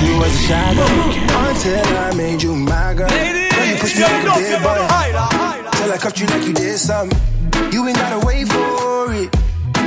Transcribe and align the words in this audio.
You 0.00 0.16
was 0.18 0.34
a 0.50 0.64
girl 0.76 1.46
until 1.48 1.86
I 1.96 2.12
made 2.16 2.42
you 2.42 2.54
my 2.54 2.94
girl. 2.94 3.08
Girl, 3.08 3.66
you 3.66 3.76
push 3.76 3.96
me 3.96 4.02
like 4.02 4.22
a 4.22 4.32
dead 4.36 4.62
boy. 4.62 4.76
Till 5.72 5.92
I 5.92 5.98
cuffed 5.98 6.20
you 6.20 6.26
like 6.26 6.46
you 6.46 6.52
did 6.52 6.78
something. 6.78 7.18
You 7.72 7.86
ain't 7.86 7.96
gotta 7.96 8.26
wait 8.26 8.46
for 8.48 9.12
it. 9.12 9.28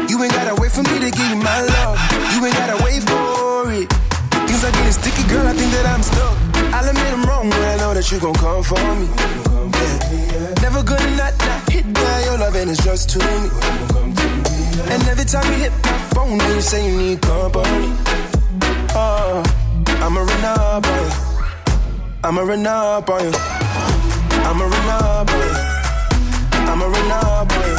You 0.10 0.24
ain't 0.24 0.34
gotta 0.34 0.56
wait 0.62 0.72
for 0.72 0.82
me 0.84 1.00
to 1.00 1.12
give 1.12 1.30
you 1.30 1.36
my 1.36 1.62
love. 1.62 1.98
You 2.34 2.46
ain't 2.46 2.56
gotta 2.56 2.84
wait 2.84 3.04
for 3.04 3.72
it. 3.72 3.90
Things 4.48 4.64
are 4.64 4.72
getting 4.72 4.92
sticky, 4.92 5.24
girl. 5.30 5.46
I 5.46 5.54
think 5.54 5.72
that 5.74 5.86
I'm 5.86 6.02
stuck. 6.02 6.38
I'll 6.74 6.90
admit 6.90 7.14
I'm 7.14 7.24
wrong, 7.26 7.50
but 7.50 7.60
I 7.60 7.78
know 7.78 7.94
that 7.94 8.12
you 8.12 8.20
gon' 8.20 8.34
come 8.34 8.64
for 8.64 8.82
me. 8.98 9.08
Yeah. 9.78 10.54
Never 10.62 10.82
gonna 10.84 11.18
not, 11.18 11.38
not 11.38 11.70
hit 11.70 11.86
that. 11.94 12.26
Your 12.26 12.38
loving 12.40 12.70
is 12.70 12.80
just 12.80 13.10
to 13.12 13.20
me. 13.20 14.63
And 14.76 15.04
every 15.08 15.26
time 15.26 15.46
you 15.52 15.60
hit 15.60 15.72
my 15.84 15.98
phone, 16.14 16.40
you 16.40 16.62
say 16.62 16.90
you 16.90 16.98
need 16.98 17.22
company. 17.22 17.94
Oh, 18.96 19.44
uh, 19.46 20.06
I'ma 20.06 20.22
run 20.22 20.46
up 20.46 20.88
on 20.88 21.04
you. 21.04 21.12
I'ma 22.24 22.42
run 22.42 22.66
up 22.66 23.10
on 23.10 23.24
you. 23.24 23.32
I'ma 24.48 24.66
run 24.66 24.90
up 24.90 25.30
on 25.30 25.40
you. 25.40 25.54
I'ma 26.72 26.86
run 26.86 27.12
up 27.12 27.52
on 27.52 27.68
you. 27.68 27.78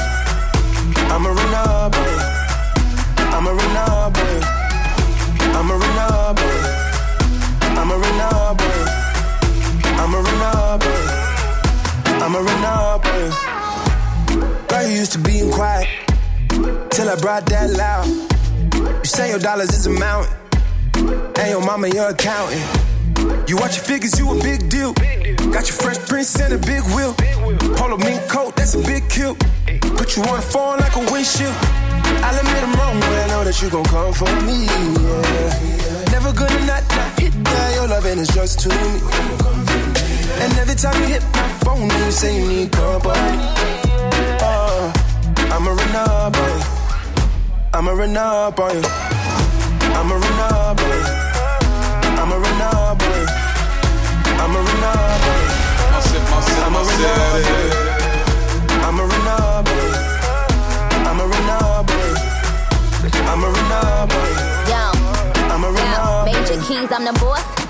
I'ma 1.14 1.30
run 1.30 1.54
up 1.54 1.96
on 1.96 2.28
you. 2.28 2.33
Brought 17.24 17.46
that 17.46 17.70
loud. 17.70 18.04
You 19.00 19.08
say 19.08 19.30
your 19.30 19.38
dollars 19.38 19.70
is 19.72 19.86
a 19.86 19.90
mountain, 19.90 20.30
and 21.40 21.48
your 21.48 21.64
mama 21.64 21.88
your 21.88 22.10
accountant. 22.10 22.60
You 23.48 23.56
watch 23.56 23.76
your 23.76 23.86
figures, 23.88 24.18
you 24.18 24.28
a 24.28 24.36
big 24.42 24.68
deal. 24.68 24.92
Got 25.48 25.64
your 25.64 25.78
fresh 25.80 25.96
prince 26.04 26.38
and 26.38 26.52
a 26.52 26.58
big 26.58 26.84
wheel. 26.92 27.14
Polo 27.80 27.96
mink 27.96 28.20
coat, 28.28 28.54
that's 28.56 28.74
a 28.74 28.82
big 28.84 29.08
kill. 29.08 29.36
Put 29.96 30.18
you 30.18 30.22
on 30.28 30.36
the 30.36 30.44
phone 30.44 30.76
like 30.84 30.96
a 30.96 31.04
windshield. 31.10 31.56
I'll 32.20 32.36
admit 32.36 32.60
I'm 32.60 32.76
wrong, 32.76 33.00
but 33.00 33.16
I 33.16 33.26
know 33.32 33.42
that 33.48 33.56
you 33.62 33.70
gon' 33.70 33.88
come 33.88 34.12
for 34.12 34.28
me. 34.44 34.68
Yeah. 34.68 36.12
Never 36.12 36.30
gonna 36.36 36.60
not, 36.68 36.84
not 36.92 37.08
hit 37.18 37.32
that. 37.32 37.72
Your 37.72 37.88
loving 37.88 38.18
is 38.18 38.28
just 38.36 38.60
to 38.60 38.68
me. 38.68 39.00
And 40.44 40.52
every 40.60 40.76
time 40.76 41.00
you 41.00 41.08
hit 41.08 41.24
my 41.32 41.48
phone, 41.64 41.88
you 41.88 42.10
say 42.12 42.36
you 42.36 42.46
need 42.46 42.70
company. 42.70 43.40
Uh, 44.44 44.92
run 45.48 45.96
up 45.96 46.36
on 46.36 46.60
you. 46.60 46.73
I'ma 47.76 47.90
run 47.90 48.16
up 48.16 48.60
on 48.60 48.72
you. 48.72 48.82
I'ma 49.98 50.14
run 50.14 50.52
up 50.52 50.63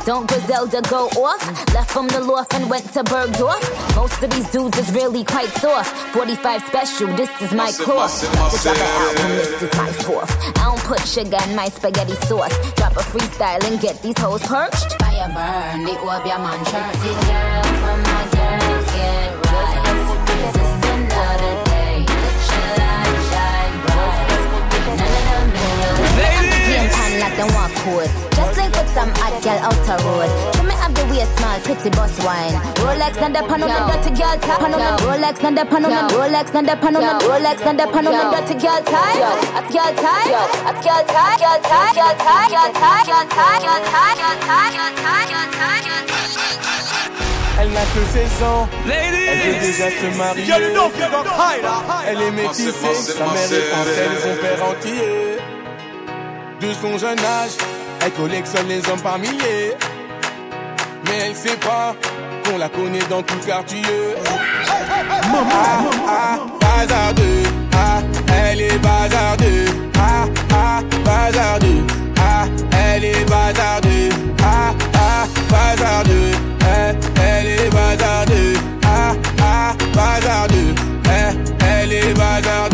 Don't 0.05 0.29
Griselda 0.29 0.83
go 0.91 1.07
off? 1.25 1.41
Left 1.73 1.91
from 1.91 2.09
the 2.09 2.21
loft 2.21 2.53
and 2.55 2.69
went 2.69 2.85
to 2.93 3.03
Bergdorf. 3.05 3.63
Most 3.97 4.23
of 4.23 4.31
these 4.31 4.51
dudes 4.51 4.77
is 4.79 4.93
really 4.93 5.25
quite 5.25 5.49
soft. 5.65 5.91
45 6.13 6.63
special, 6.67 7.07
this 7.17 7.31
is 7.41 7.51
my 7.53 7.65
Massive, 7.65 7.87
course. 7.87 8.23
massive, 8.23 8.53
This 8.53 8.67
other 8.67 8.79
massive. 8.81 9.19
album, 9.19 9.37
this 9.37 9.63
is 9.63 9.75
my 9.79 9.93
fourth. 10.05 10.59
I 10.59 10.65
don't 10.65 10.81
put 10.85 11.01
sugar 11.09 11.39
in 11.49 11.57
my 11.57 11.69
spaghetti 11.71 12.15
sauce. 12.27 12.53
Drop 12.75 12.93
a 12.93 13.01
freestyle 13.01 13.65
and 13.65 13.81
get 13.81 14.03
these 14.03 14.19
hoes 14.19 14.43
perched. 14.43 14.93
Fire 15.01 15.29
burn, 15.33 15.85
the 15.85 15.93
up 16.01 16.27
your 16.27 16.39
man 16.39 16.59
church. 16.67 16.97
See 17.01 17.17
girls 17.25 17.77
from 17.81 18.03
my 18.03 18.25
girls 18.37 18.87
get 18.93 19.44
Walk 27.25 27.73
code. 27.81 28.13
Just 28.37 28.53
link 28.61 28.77
with 28.77 28.91
some 28.93 29.09
hot 29.17 29.33
girl 29.41 29.57
out 29.65 29.81
the 29.89 29.97
road. 30.05 30.29
Show 30.53 30.63
me 30.63 30.77
up 30.77 30.93
the 30.93 31.09
way 31.09 31.25
small, 31.25 31.57
pretty 31.65 31.89
boss 31.97 32.13
wine. 32.21 32.53
Rolex 32.85 33.17
not 33.17 33.33
the 33.33 33.41
pan 33.49 33.65
on 33.65 33.73
the 33.73 33.81
dirty 33.89 34.13
girl 34.13 34.37
Rolex 34.37 35.41
not 35.41 35.57
the 35.57 35.65
pan 35.65 35.85
on 35.85 35.91
the 35.91 36.05
Rolex 36.13 36.53
not 36.53 36.69
the 36.69 36.77
pan 36.77 36.97
on 36.97 37.01
the 37.01 37.25
Rolex 37.25 37.65
not 37.65 37.77
the 37.81 37.87
pan 37.89 38.07
on 38.07 38.13
the 38.13 38.25
dirty 38.29 38.55
girl 38.61 38.77
tie. 38.85 39.25
A 39.57 39.65
girl 39.73 39.93
tie, 39.97 40.37
a 40.69 40.77
girl 40.85 41.01
tie, 41.09 41.41
girl 41.41 41.59
tie, 41.65 41.97
girl 41.97 42.13
tie, 42.13 42.53
girl 42.53 42.69
tie, 42.77 43.01
girl 43.01 43.25
tie, 43.25 43.57
girl 43.65 43.81
tie, 43.89 44.13
girl 44.13 44.21
tie, 44.21 44.21
girl 44.21 44.37
tie, 44.45 44.77
girl 44.77 44.93
tie, 45.01 45.33
girl 45.33 45.49
tie. 45.49 45.75
Elle 47.57 47.71
n'a 47.71 47.81
que 47.81 48.05
16 48.13 48.43
ans, 48.43 48.69
elle 48.85 49.15
veut 49.41 49.61
déjà 49.61 49.89
se 49.89 50.19
marier. 50.19 50.45
Elle 52.07 52.21
est 52.21 52.31
métissée, 52.33 52.95
sa 52.95 53.25
mère 53.25 53.53
est 53.53 53.71
française, 53.73 54.21
son 54.23 54.37
père 54.43 54.61
entier. 54.69 55.34
De 56.61 56.73
son 56.73 56.97
jeune 56.99 57.19
âge, 57.19 57.57
elle 58.05 58.13
collectionne 58.13 58.69
les 58.69 58.79
hommes 58.89 59.01
par 59.03 59.19
milliers. 59.19 59.73
Mais 61.07 61.19
elle 61.27 61.35
sait 61.35 61.57
pas 61.57 61.95
qu'on 62.45 62.59
la 62.59 62.69
connaît 62.69 63.05
dans 63.11 63.23
tout 63.23 63.35
le 63.41 63.47
quartier. 63.47 63.83
Ah, 65.37 65.85
ah, 66.09 66.39
bazardeux, 66.61 67.43
ah, 67.75 68.01
elle 68.51 68.61
est 68.61 68.79
bazardeux, 68.79 69.65
ah, 69.99 70.27
ah, 70.53 70.81
bazardeux, 71.05 71.85
ah, 72.19 72.47
elle 72.73 73.05
est 73.05 73.25
bazardeux, 73.29 74.09
ah, 74.43 74.73
ah, 74.95 75.27
bazardeux, 75.51 76.31
eh, 76.61 76.95
elle 77.21 77.47
est 77.47 77.71
bazardeux, 77.71 78.55
ah, 78.85 79.13
ah, 79.43 79.73
bazardeux, 79.95 80.75
eh, 81.07 81.65
elle 81.67 81.93
est 81.93 82.15
bazardeux. 82.15 82.74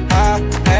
ah, 0.11 0.37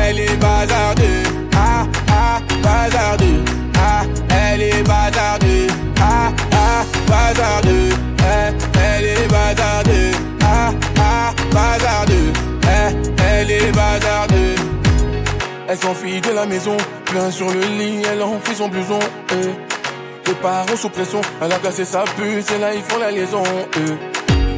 elle 0.08 0.19
est 0.19 0.36
bazardeux. 0.38 1.24
Ah, 1.56 1.86
ah, 2.09 2.40
bazardeux, 2.64 3.44
ah, 3.78 4.03
elle 4.30 4.62
est 4.62 4.84
bazardeux. 4.84 5.68
Ah, 6.00 6.31
ah, 6.53 6.84
bazardeux, 7.08 7.90
eh, 8.20 8.80
elle 8.80 9.06
est 9.06 9.28
bazardeux. 9.28 10.12
Ah, 10.44 10.72
ah, 11.00 11.34
bazardeux, 11.52 12.34
eh, 12.64 13.24
elle 13.24 13.52
est 13.52 13.72
bazardeux. 13.72 14.56
Elle 15.68 15.78
s'enfuit 15.78 16.20
de 16.22 16.31
la 16.31 16.46
maison, 16.46 16.75
plein 17.06 17.31
sur 17.31 17.50
le 17.50 17.62
lit, 17.62 18.02
elle 18.12 18.22
enfuit 18.22 18.56
son 18.56 18.68
blouson 18.68 19.00
eh. 19.31 19.72
Les 20.28 20.34
parents 20.36 20.75
sous 20.78 20.90
pression, 20.90 21.22
elle 21.41 21.52
a 21.52 21.59
placé 21.59 21.84
sa 21.84 22.03
puce 22.03 22.52
et 22.52 22.59
là 22.59 22.74
ils 22.74 22.81
font 22.81 23.00
la 23.00 23.12
liaison. 23.12 23.44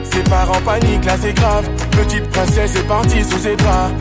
Ses 0.04 0.24
parents 0.30 0.62
paniquent, 0.64 1.06
là 1.06 1.16
c'est 1.20 1.34
grave. 1.34 1.68
Petite 1.92 2.30
princesse 2.30 2.76
est 2.76 2.88
partie 2.88 3.24
sous 3.24 3.40
ses 3.40 3.56
draps 3.56 3.92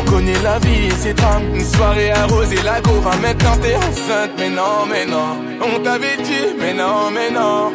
On 0.00 0.10
connaît 0.10 0.42
la 0.42 0.58
vie 0.58 0.86
et 0.86 0.90
ses 0.90 1.14
drames 1.14 1.54
Une 1.54 1.64
soirée 1.64 2.10
arrosée, 2.10 2.62
la 2.64 2.80
go 2.80 2.92
maintenant 3.20 3.56
t'es 3.60 3.76
enceinte. 3.76 4.30
Mais 4.38 4.48
non, 4.50 4.86
mais 4.90 5.06
non 5.06 5.36
On 5.60 5.78
t'avait 5.80 6.16
dit, 6.22 6.54
mais 6.58 6.72
non, 6.72 7.10
mais 7.12 7.30
non. 7.30 7.72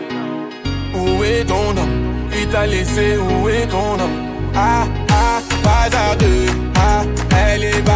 Où 0.96 1.24
est 1.24 1.44
ton 1.46 1.70
homme? 1.70 2.30
Il 2.38 2.48
t'a 2.48 2.66
laissé, 2.66 3.18
où 3.18 3.50
est 3.50 3.68
ton 3.68 3.94
homme? 3.94 4.18
Ah, 4.56 4.86
ah, 5.10 5.40
bazardeux 5.64 6.46
Ah, 6.76 7.04
elle 7.52 7.64
est 7.66 7.82
bazardeux 7.82 7.95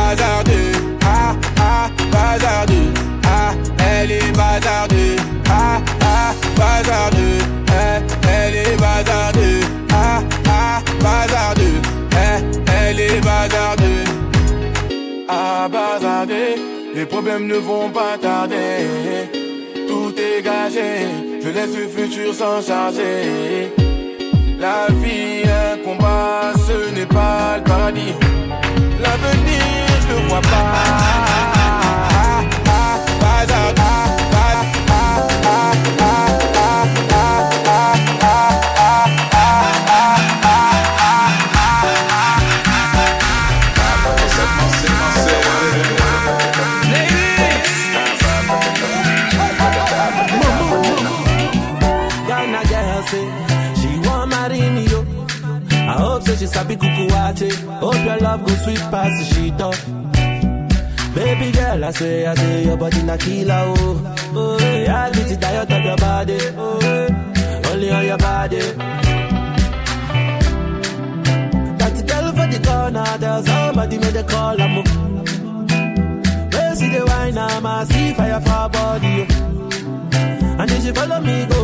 Les 17.00 17.06
problèmes 17.06 17.48
ne 17.48 17.56
vont 17.56 17.90
pas 17.92 18.18
tarder. 18.22 19.32
Tout 19.88 20.14
est 20.18 20.42
gagé. 20.42 21.08
Je 21.42 21.48
laisse 21.48 21.74
le 21.74 21.88
futur 21.88 22.34
s'en 22.34 22.62
charger. 22.62 23.72
La 24.60 24.88
vie 25.02 25.44
un 25.48 25.78
combat 25.78 26.52
Ce 26.68 26.94
n'est 26.94 27.06
pas 27.06 27.56
le 27.56 27.64
paradis. 27.64 28.16
L'avenir 29.02 29.86
je 30.02 30.14
le 30.14 30.28
vois 30.28 30.42
pas 30.42 31.29
say 53.12 53.26
she 53.80 53.90
want 54.08 54.30
marry. 54.32 54.62
I 54.62 55.94
hope 55.94 56.24
so. 56.24 56.36
she 56.36 56.48
sabi 56.48 56.76
kukuwate. 56.76 57.50
Hope 57.82 58.06
your 58.06 58.18
love 58.26 58.42
go 58.46 58.54
sweet 58.64 58.84
past 58.92 59.14
the 59.20 59.26
sheet 59.34 59.62
up. 59.68 59.76
Baby 61.16 61.52
girl, 61.52 61.84
I 61.86 61.92
say, 61.92 62.26
I 62.28 62.36
say, 62.36 62.66
your 62.66 62.78
body 62.78 63.02
na 63.04 63.18
killer, 63.18 63.64
oh. 63.66 64.16
Oh, 64.36 64.58
yeah, 64.60 65.06
I 65.06 65.12
get 65.12 65.32
it 65.32 65.44
out 65.44 65.72
of 65.76 65.84
your 65.84 65.98
body, 65.98 66.38
oh. 66.56 67.72
Only 67.72 67.92
on 67.92 68.06
your 68.06 68.18
body. 68.20 68.60
That 71.80 71.96
girl 72.10 72.28
for 72.38 72.48
the 72.54 72.60
corner, 72.68 73.18
there's 73.18 73.46
somebody 73.48 73.98
made 73.98 74.16
a 74.16 74.24
call, 74.24 74.62
I'm 74.62 74.78
up. 74.80 74.88
See 76.80 76.90
the 76.96 77.04
wine, 77.08 77.38
I'm 77.38 77.66
a 77.66 77.86
see 77.88 78.14
fire 78.14 78.40
for 78.40 78.70
body. 78.70 79.26
Oh. 79.30 80.60
And 80.60 80.72
if 80.72 80.86
you 80.86 80.94
follow 80.94 81.20
me, 81.20 81.46
go 81.48 81.59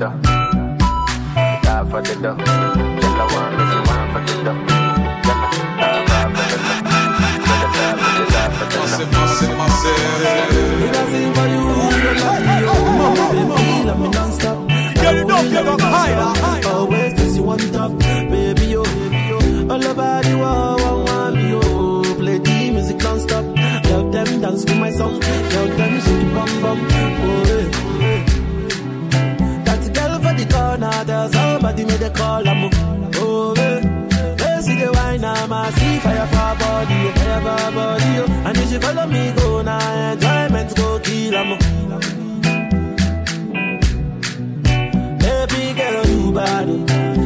dough. 0.00 0.16
Die 1.62 1.84
for 1.90 2.00
the 2.00 2.14
dough. 2.22 2.36
Girl, 2.36 3.20
I 3.20 3.28
want 3.34 3.52
me, 3.56 3.62
she 3.70 3.78
want 3.88 4.06
for 4.12 4.20
the 4.24 4.34
dough. 4.46 4.60
Girl, 5.26 5.40
I 5.40 5.98
die 6.08 6.28
for 6.34 6.44
the 6.50 6.56
dough. 6.56 6.90
Girl, 7.44 7.66
I 7.66 7.80
die 7.80 7.98
for 8.00 8.16
the 8.16 8.24
die 8.32 8.50
for 8.56 8.96
the 8.96 9.04
Massive, 9.20 9.52
dough. 11.34 11.39
See 35.72 35.98
fire 35.98 36.26
for 36.26 36.54
body, 36.58 37.00
fire 37.18 37.40
for 37.40 37.72
body, 37.74 38.12
oh. 38.18 38.46
And 38.46 38.56
if 38.58 38.72
you 38.72 38.80
follow 38.80 39.06
me, 39.06 39.32
go 39.36 39.62
now, 39.62 40.12
enjoyment 40.12 40.76
go 40.76 40.98
kill, 41.00 41.36
I'm 41.36 41.58
Baby 45.18 45.74
girl, 45.78 46.06
you 46.06 46.32
bad, 46.32 47.19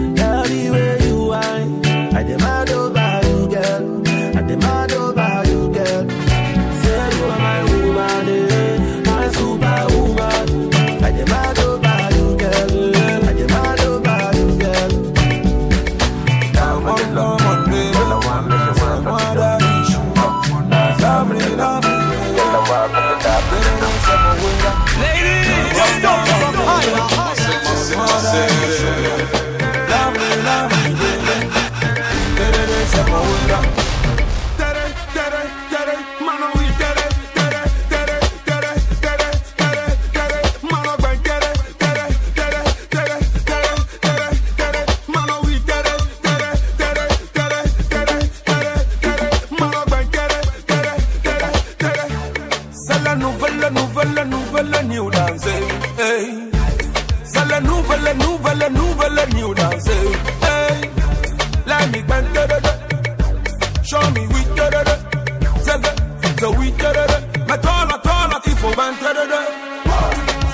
so 66.44 66.50
we 66.60 66.70
did 66.82 66.96
it. 67.04 67.10
Oh, 67.10 67.46
my 67.48 67.56
tall, 67.56 67.88
I 67.94 67.96
tall, 68.06 68.28
I 68.34 68.38
think 68.44 68.58
for 68.58 68.74
man, 68.76 68.92
did 69.02 69.16
it. 69.16 69.50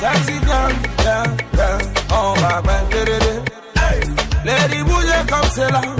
Sexy 0.00 0.36
down, 0.46 0.70
down, 1.04 1.28
down, 1.58 1.80
on 2.18 2.34
my 2.42 2.56
man, 2.66 2.84
did 2.90 3.08
it. 3.08 3.22
Lady 4.46 4.80
Booyah, 4.88 5.26
come 5.28 5.48
sell 5.56 5.74
out, 5.74 5.98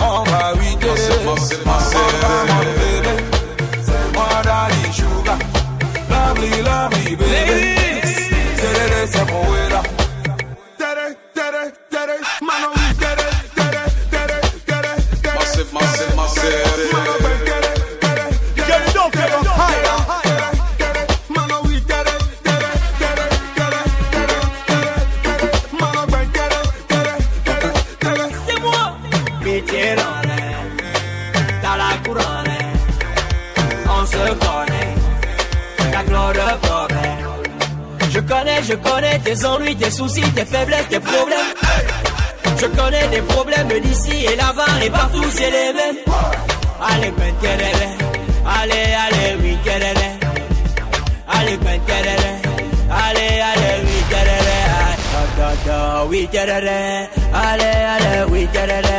oh, 0.00 0.06
on 0.06 0.24
my 0.32 0.54
we 0.58 0.70
did 0.80 1.00
it. 1.04 1.26
On 1.26 2.12
my 2.22 2.36
man, 2.48 2.66
did 2.78 3.00
it. 3.00 3.05
On 33.88 34.06
se 34.06 34.16
connaît 34.16 34.94
T'as 35.92 36.02
clos 36.02 36.32
de 36.32 36.66
problème 36.66 37.18
Je 38.10 38.20
connais, 38.20 38.62
je 38.62 38.74
connais 38.74 39.18
tes 39.20 39.44
ennuis, 39.44 39.76
tes 39.76 39.90
soucis, 39.90 40.22
tes 40.32 40.44
faiblesses, 40.44 40.88
tes 40.88 41.00
problèmes 41.00 41.52
Je 42.60 42.66
connais 42.66 43.08
des 43.08 43.22
problèmes 43.22 43.68
d'ici 43.80 44.24
et 44.24 44.36
là-bas 44.36 44.84
et 44.84 44.90
partout 44.90 45.24
c'est 45.30 45.50
les 45.50 45.72
mêmes 45.72 45.96
Allez, 46.80 47.12
tereré. 47.40 47.88
Allez, 48.44 48.94
allez, 49.04 49.36
oui, 49.40 49.56
tereré. 49.64 50.10
Allez, 51.26 51.58
tereré. 51.58 52.32
Allez, 52.90 53.40
allez, 53.50 53.76
oui. 53.82 53.98
Ah, 55.18 55.26
da, 55.36 55.48
da, 55.66 56.04
oui, 56.06 56.28
tereré. 56.30 57.08
Allez, 57.32 57.78
allez, 57.94 58.30
oui, 58.30 58.46
tereré. 58.52 58.98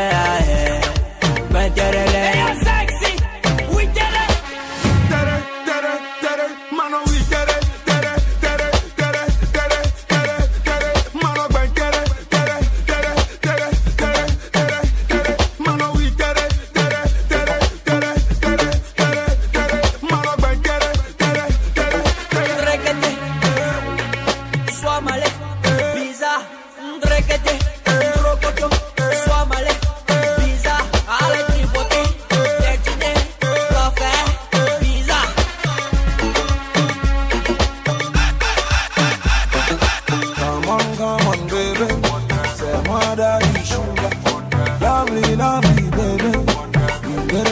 Allez, 1.54 2.66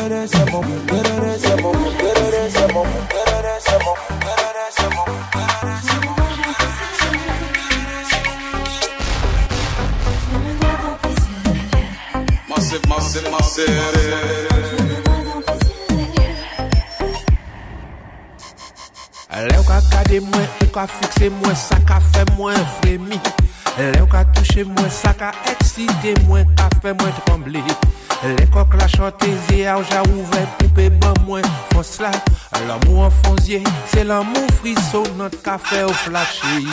c'est 0.07 0.51
bon, 0.51 0.62
c'est 1.39 1.62
bon, 1.62 1.74
c'est 2.47 2.74
bon, 2.74 2.85
c'est 3.59 3.79
bon. 3.83 3.95
Massive, 12.88 13.29
massive. 13.31 13.65
Allez, 19.29 19.57
ou 19.57 21.29
mwen 21.29 21.55
sa 21.55 21.75
touche 24.55 24.67
mwen, 24.67 24.89
sa 24.89 25.13
ka 25.13 25.31
eksite 25.51 26.13
mwen, 26.27 26.47
ka 26.55 26.69
fe 26.81 26.93
mwen 26.93 27.13
tremble 27.25 27.63
Lè 28.25 28.45
kok 28.53 28.74
la 28.79 28.88
chante 28.88 29.27
zi 29.47 29.65
a 29.67 29.75
ou 29.77 29.83
ja 29.89 30.01
ouve 30.07 30.45
poupe 30.57 30.89
ban 31.01 31.13
mwen 31.27 31.43
fos 31.74 32.00
la 32.00 32.12
fonzier, 33.24 33.63
c'est 33.88 34.03
l'amour 34.03 34.47
frisson, 34.59 35.03
notre 35.17 35.41
café 35.41 35.83
au 35.83 35.93
flashy 35.93 36.65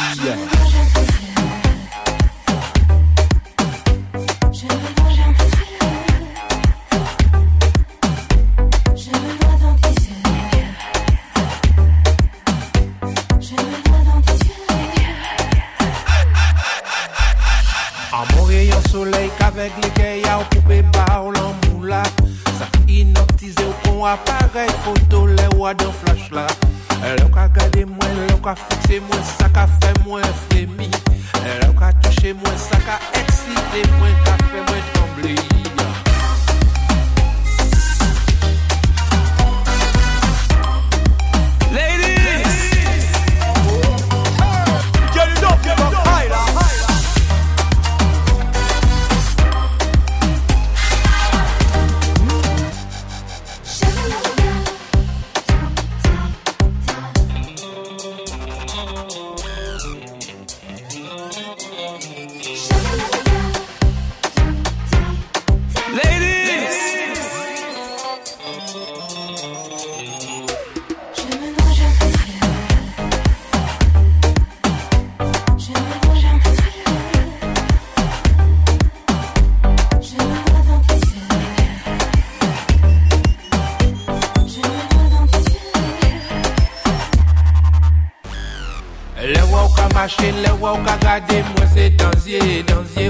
wa 90.02 90.08
ou 90.08 90.16
ka 90.16 90.18
marcher, 90.18 90.32
le 90.32 90.52
wa 90.60 90.72
ou 90.72 90.84
ka 90.84 90.96
gade, 90.98 91.44
moi 91.56 91.66
c'est 91.74 91.90
dansier, 91.90 92.62
dansier. 92.64 93.08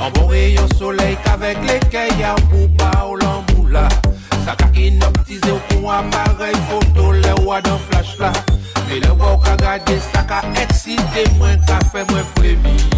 En 0.00 0.10
bon 0.10 0.28
rayon 0.28 0.68
soleil 0.78 1.16
qu'avec 1.24 1.58
les 1.66 1.80
kaya 1.90 2.34
pour 2.50 2.68
ba 2.68 3.06
ou 3.10 3.16
l'amboula. 3.16 3.88
Ça 4.44 4.54
ka 4.56 4.66
inoptise 4.74 5.40
ou 5.46 5.58
kon 5.68 5.90
appareil 5.90 6.54
photo, 6.68 7.12
le 7.12 7.44
wa 7.44 7.60
dans 7.60 7.78
flash 7.90 8.18
là. 8.18 8.32
Et 8.92 9.00
le 9.00 9.12
wa 9.12 9.34
ou 9.34 9.38
ka 9.38 9.56
gade, 9.56 10.00
ça 10.12 10.22
ka 10.22 10.42
excité, 10.62 11.24
moi 11.38 11.48
ka 11.66 11.78
fait 11.92 12.08
moi 12.10 12.20
frémi. 12.36 12.88